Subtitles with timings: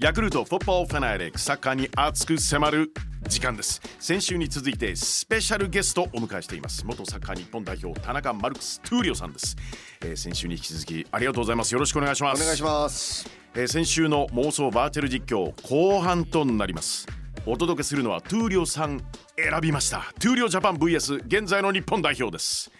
[0.00, 2.92] ヤクルトフットボールファナティックサッカーに熱く迫る
[3.26, 3.80] 時間です。
[3.98, 6.86] 先週に続いてスペシャルゲストをお迎えしています。
[6.86, 9.56] 元サッカー日本代表田中マルクス・トゥーリオさんです、
[10.02, 11.74] えー、先週に引き続きありがとうございます。
[11.74, 12.40] よろしくお願いします。
[12.40, 17.04] お願いします、えー、先週の妄想バーチャル実況後半となります。
[17.44, 19.00] お届けするのはトゥーリオさん
[19.36, 20.04] 選びました。
[20.20, 22.70] トゥーリオジャパン VS 現在の日本代表です。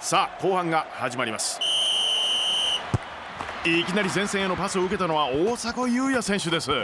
[0.00, 1.60] さあ後半が始まります
[3.66, 6.68] いきなり前線へのパスを受けたのは大迫勇也選手です。
[6.68, 6.74] ト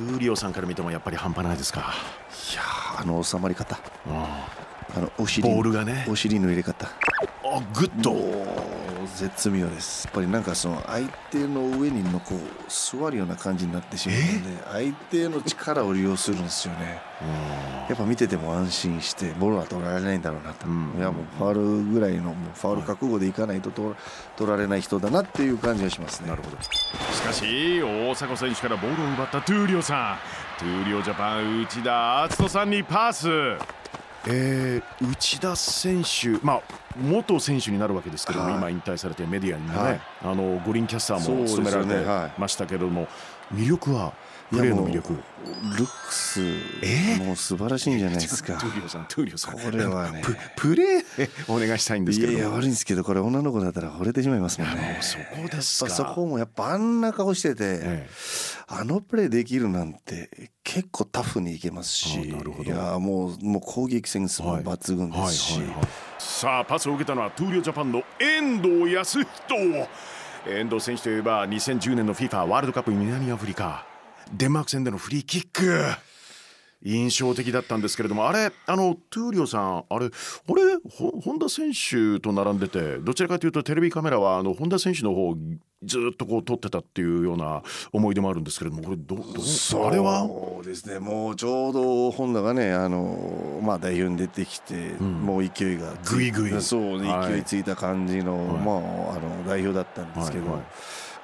[0.00, 1.92] ゥーリオさんから見てもやっぱり半端ないですか。
[2.52, 2.62] いや
[2.98, 3.78] あの収まり方。
[4.08, 6.06] あのお尻ボールがね。
[6.08, 6.86] お尻の入れ方。
[6.86, 8.12] あグッと
[9.22, 10.06] 絶妙です。
[10.06, 17.00] やっぱりなんかその相手の上にのこう座るような感じになってしまうので相手の力を利用するんですよね。
[17.88, 23.94] やっぱ見てても安心してボールは取られないんだろうなと、うん、いやもうファールぐらいのもうファール覚悟でいかないと取
[24.50, 26.28] られない人だなっていう感じがしますね。
[26.28, 26.56] なるほど。
[26.60, 30.18] しかし大迫選手からボールを奪ったトゥーリオさ
[30.58, 30.58] ん。
[30.58, 33.28] トゥーリオジャパン内田篤人さんにパス
[34.26, 36.62] えー、内田選手、まあ、
[36.96, 43.08] 元選手になるわけですけども、はい、今引退されてメディアにもね、はい、あの五輪キャスターも務められてましたけれども、ね
[43.50, 44.12] はい、魅力は
[44.52, 45.14] プレーの魅力。
[45.76, 46.40] ルックス、
[46.82, 48.58] えー、もう素晴らしいんじゃないですか。
[48.58, 49.54] トゥーリオさんトゥーリオさん。
[49.58, 50.22] これはね。
[50.56, 51.04] プレー？
[51.48, 54.98] お願いしたいんですけどいや悪いんですけどこれ女の子だったら惚れてしまいますもんね。
[55.00, 55.90] そこですか。
[55.90, 62.30] そこもやっぱあんな顔してて、えー、あのプレーできるなんて結構タフにいけますしい
[62.66, 65.60] やもうもう攻撃センスも抜群ですし、
[66.18, 69.30] さあパスを受けたのはトゥーリオジャパンの遠藤康人。
[70.46, 73.86] 遠藤選手といえば2010年の FIFA ワールドカップ南アフリカ。
[74.32, 75.84] デンマーク戦でのフリーキック。
[76.82, 80.10] 印象的だったんですけれどもあれあのトゥーリオさんあれあれ
[81.22, 85.36] 本田選手と並んでてどちらかというとテレビカメラはあの本田選手の方
[85.84, 87.62] ずっとこう撮ってたっていうような
[87.92, 90.98] 思い出もあるんですけれどもこれどどあれはそうですね。
[90.98, 100.46] もうちょうど本田がねあの、まあ、代表に出てきて、うん、もう勢いがぐいぐいそう勢いついた感じの,、まあ、あの代表だったんですけど。
[100.46, 100.62] はいはい。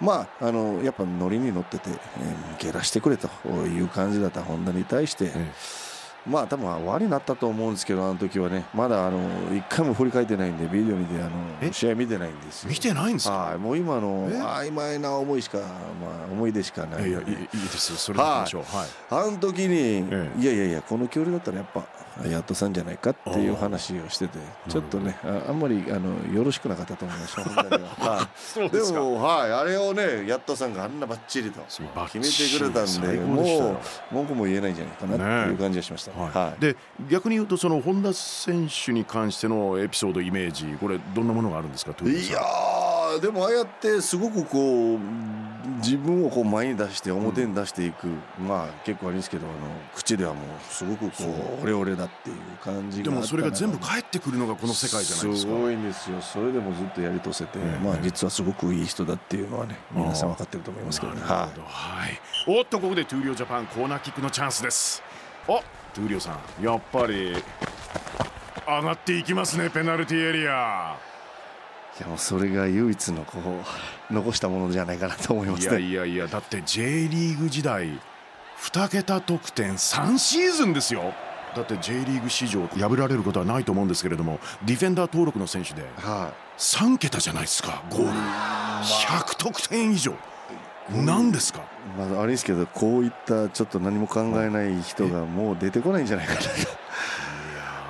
[0.00, 3.28] まあ、あのやっぱノリに乗ってて、えー、蹴らしてくれと
[3.66, 5.32] いう感じだった本田に対して、
[6.28, 8.64] まあ多分輪になったと思うんですけどあの時はね。
[8.74, 9.18] まだあの
[9.56, 11.28] 一回も振り返ってないんでビデオ見てあ
[11.64, 13.34] の試合見てないんです見てないんですか？
[13.34, 15.66] はいもう今の曖昧な思いしかまあ
[16.30, 17.98] 思い出しかない、いやいいいですよ。
[17.98, 19.98] それでいきましょう、はい、あの時に、
[20.40, 21.82] いやいやいやこの距離だったらやっぱ
[22.26, 25.16] やっとさんじゃないかっていう話をしててちょっとね
[25.48, 27.84] あんまりあのよろしくなかったと思いました本当に。
[27.84, 31.82] は、い、でもはいあれをねやっとさんがあんなばっちりと決
[32.18, 33.78] めてくれたんでも
[34.10, 36.76] う文句も言えないんじゃないかなっていう感じがしました、ね、はい、で
[37.08, 42.40] 逆に言うとその本田選手に関してのエピソードイメージこれどんなものがあるんですかいや
[43.20, 44.98] でもああやってすごくこう
[45.78, 49.54] 自分をこう前に出して表に出していく、うん、まあ結構あれですけどあの
[49.94, 51.24] 口ではもうすごくこ
[51.60, 53.10] うオレオレだっていう感じがで。
[53.10, 55.52] もそれが全部返ってくるのがこの世界じゃないですか。
[55.52, 56.20] すごいんですよ。
[56.20, 61.20] それでもずっとやり通せて、まあ実はすごくいい人だっていうのはね皆さん分かってると思いますけどね。
[61.22, 65.02] はい、はい、おっとここでトゥーリオジャパンコーナーキックのチャンスです。
[65.46, 65.62] お
[65.94, 67.34] トゥーリオさんやっぱり
[68.66, 70.96] 上がっていきますねペナルティーエリア
[71.98, 73.38] いやもうそれが唯一のこ
[74.10, 75.80] う残したものじゃないかなと思いますね。
[75.80, 78.00] いやいやいやだって J リーグ時代
[78.60, 81.12] 2桁得点3シーズンですよ。
[81.56, 85.82] だって J リーグ史上破られることはないと思うんですけれどもディフェンダー登録の選手で
[86.58, 88.10] 3桁じゃないですかゴール。
[88.10, 90.14] 100得点以上。
[90.90, 91.60] 何ですか、
[91.98, 96.40] まあ、あれですけどこういったちょっと何も考えない人がもう出てこないんじゃないかな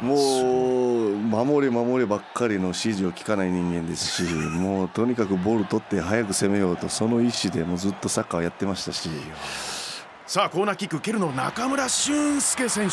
[0.01, 9.11] もう守れ守ればっかりの指示を聞かない人間ですし もうとにかくボール取って早く攻めようとその意思でもずっとサッカーをやってましたし。
[10.27, 12.93] さあコーナーキック蹴るの中村俊輔選手。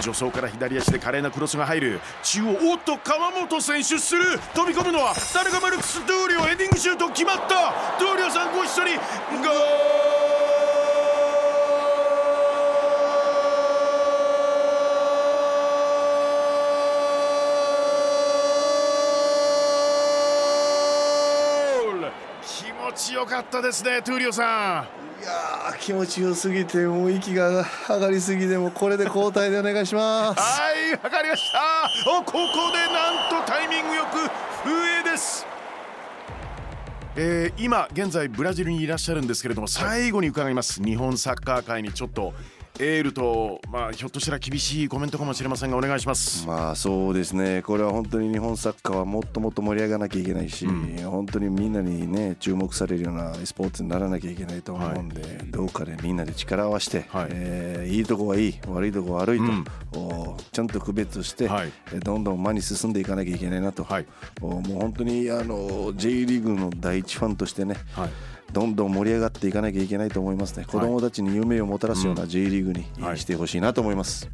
[0.00, 4.38] 助走から左足で華麗なクロスが入る中央おっと川本選手する。
[4.54, 6.42] 飛び込むのは誰がマルクス・ドゥーリオ。
[6.42, 7.74] ヘディングシュート決まった。
[7.98, 10.11] ドゥーリオさんご一緒にゴー
[22.94, 25.22] ちよかったですねトゥーリオさん。
[25.22, 30.40] いや気持ちよすぎてもう息が上がりすぎでもこれで交代でお願いします。
[30.40, 32.10] はいわかりました。
[32.10, 32.38] おここ
[32.72, 34.18] でなんとタイミングよく
[34.68, 35.46] 笛です。
[37.14, 40.82] えー、今現在ブラジルにいらっしゃるんですけれども最後に伺います。
[40.82, 42.32] 日本サッカー界にちょっと
[42.82, 46.46] エールと、まあ、ひょっとしたら厳しいコメントかもしれませんがお願いします。
[46.46, 47.62] まあそうですね。
[47.62, 57.28] これは本当に日本サッカーはもっともっと盛り上がらなきゃいけないし、本当にみんなにね注目されるようなスポーツにならなきゃいけないと思うんで、どうかでみんなで力を合わせて、はい。
[57.30, 59.64] えーいいとこはいい悪いとこは悪いと、うん。
[59.94, 61.72] おちゃんと区別して、はい。
[61.92, 64.06] えーどんどん前に進んでいかなきゃいけないなと、はい。
[64.40, 68.10] おもう本当にあの J リーグの第一ファンとしてね、はい
[68.52, 70.64] どんどん盛り上がっていかなきゃいけないと思いますね。
[70.64, 74.30] 子供たちに夢をもたらすような J リーグにはいしてほしいなと思います、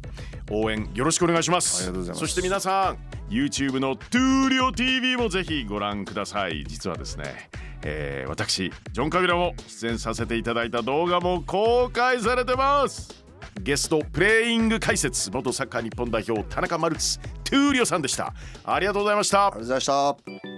[0.51, 1.83] 応援よろしくお願いします。
[1.83, 2.19] ありがとうございます。
[2.19, 2.97] そして皆さん
[3.33, 6.65] YouTube のトゥーリオ TV もぜひご覧ください。
[6.67, 7.49] 実はですね、
[7.83, 13.23] えー私ジョン・カビラも出演させていただいた動画も公開されてます。
[13.61, 18.33] ゲストプレイング解説元サッカー日本代表田中マルクストゥーリオさんでした。
[18.63, 19.47] ありがとうございました。
[19.47, 20.48] ありがとうございました